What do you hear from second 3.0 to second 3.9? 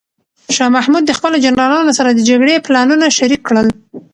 شریک کړل.